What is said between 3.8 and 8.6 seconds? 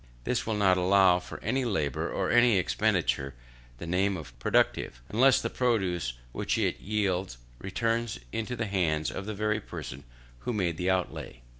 name of productive, unless the produce which it yields returns into